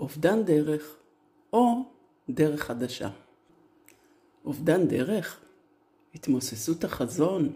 אובדן 0.00 0.44
דרך 0.44 0.96
או 1.52 1.82
דרך 2.28 2.62
חדשה. 2.62 3.10
אובדן 4.44 4.88
דרך, 4.88 5.40
התמוססות 6.14 6.84
החזון, 6.84 7.52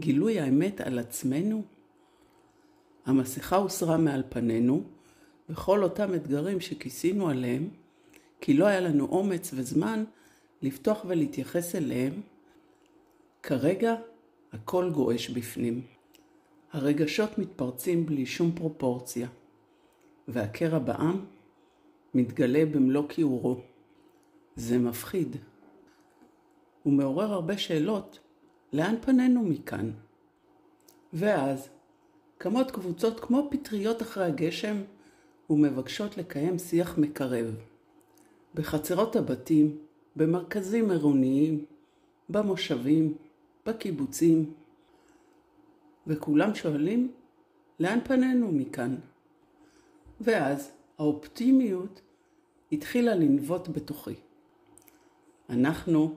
גילוי 0.00 0.40
האמת 0.40 0.80
על 0.80 0.98
עצמנו. 0.98 1.62
המסכה 3.06 3.56
הוסרה 3.56 3.96
מעל 3.96 4.22
פנינו, 4.28 4.82
וכל 5.48 5.82
אותם 5.82 6.14
אתגרים 6.14 6.60
שכיסינו 6.60 7.28
עליהם, 7.28 7.68
כי 8.40 8.54
לא 8.54 8.66
היה 8.66 8.80
לנו 8.80 9.06
אומץ 9.06 9.50
וזמן 9.54 10.04
לפתוח 10.62 11.04
ולהתייחס 11.08 11.74
אליהם, 11.74 12.20
כרגע 13.42 13.94
הכל 14.52 14.90
גועש 14.90 15.30
בפנים. 15.30 15.82
הרגשות 16.72 17.38
מתפרצים 17.38 18.06
בלי 18.06 18.26
שום 18.26 18.52
פרופורציה, 18.52 19.28
והקרע 20.28 20.78
בעם 20.78 21.24
מתגלה 22.14 22.66
במלוא 22.66 23.04
כיעורו. 23.08 23.60
זה 24.56 24.78
מפחיד. 24.78 25.36
הוא 26.82 26.92
מעורר 26.92 27.32
הרבה 27.32 27.58
שאלות, 27.58 28.18
לאן 28.72 28.94
פנינו 29.00 29.42
מכאן? 29.42 29.90
ואז 31.12 31.68
קמות 32.38 32.70
קבוצות 32.70 33.20
כמו 33.20 33.48
פטריות 33.50 34.02
אחרי 34.02 34.24
הגשם 34.24 34.76
ומבקשות 35.50 36.16
לקיים 36.16 36.58
שיח 36.58 36.98
מקרב. 36.98 37.54
בחצרות 38.54 39.16
הבתים, 39.16 39.78
במרכזים 40.16 40.90
עירוניים, 40.90 41.64
במושבים, 42.28 43.14
בקיבוצים, 43.66 44.52
וכולם 46.06 46.54
שואלים, 46.54 47.12
לאן 47.80 47.98
פנינו 48.04 48.52
מכאן? 48.52 48.96
ואז 50.22 50.72
האופטימיות 50.98 52.00
התחילה 52.72 53.14
לנבוט 53.14 53.68
בתוכי. 53.68 54.14
אנחנו 55.50 56.14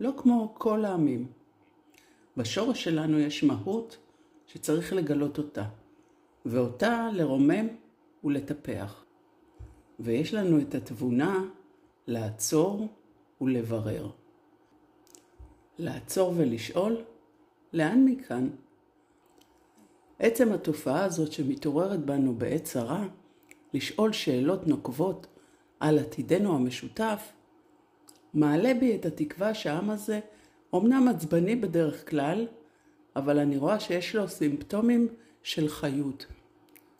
לא 0.00 0.12
כמו 0.16 0.54
כל 0.58 0.84
העמים. 0.84 1.26
בשורש 2.36 2.84
שלנו 2.84 3.18
יש 3.18 3.44
מהות 3.44 3.96
שצריך 4.46 4.92
לגלות 4.92 5.38
אותה, 5.38 5.64
ואותה 6.46 7.08
לרומם 7.12 7.66
ולטפח. 8.24 9.04
ויש 10.00 10.34
לנו 10.34 10.60
את 10.60 10.74
התבונה 10.74 11.44
לעצור 12.06 12.88
ולברר. 13.40 14.10
לעצור 15.78 16.34
ולשאול, 16.36 16.96
לאן 17.72 18.04
מכאן? 18.04 18.48
עצם 20.18 20.52
התופעה 20.52 21.04
הזאת 21.04 21.32
שמתעוררת 21.32 22.00
בנו 22.00 22.34
בעת 22.34 22.64
צרה, 22.64 23.08
לשאול 23.74 24.12
שאלות 24.12 24.66
נוקבות 24.66 25.26
על 25.80 25.98
עתידנו 25.98 26.56
המשותף, 26.56 27.32
מעלה 28.34 28.74
בי 28.74 28.96
את 28.96 29.06
התקווה 29.06 29.54
שהעם 29.54 29.90
הזה 29.90 30.20
אומנם 30.72 31.08
עצבני 31.08 31.56
בדרך 31.56 32.10
כלל, 32.10 32.46
אבל 33.16 33.38
אני 33.38 33.56
רואה 33.56 33.80
שיש 33.80 34.16
לו 34.16 34.28
סימפטומים 34.28 35.08
של 35.42 35.68
חיות. 35.68 36.26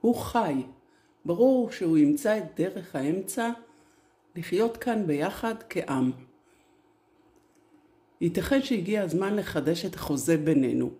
הוא 0.00 0.14
חי. 0.14 0.54
ברור 1.24 1.70
שהוא 1.70 1.98
ימצא 1.98 2.38
את 2.38 2.44
דרך 2.60 2.96
האמצע 2.96 3.50
לחיות 4.36 4.76
כאן 4.76 5.06
ביחד 5.06 5.54
כעם. 5.68 6.10
ייתכן 8.20 8.62
שהגיע 8.62 9.02
הזמן 9.02 9.36
לחדש 9.36 9.84
את 9.84 9.94
החוזה 9.94 10.36
בינינו, 10.36 10.90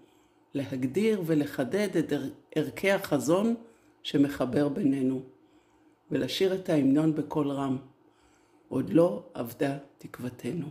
להגדיר 0.55 1.23
ולחדד 1.27 1.97
את 1.97 2.13
ערכי 2.55 2.91
החזון 2.91 3.55
שמחבר 4.03 4.69
בינינו, 4.69 5.23
ולשיר 6.11 6.55
את 6.55 6.69
ההמנון 6.69 7.15
בקול 7.15 7.51
רם. 7.51 7.77
עוד 8.69 8.91
לא 8.91 9.23
אבדה 9.35 9.79
תקוותנו. 9.99 10.67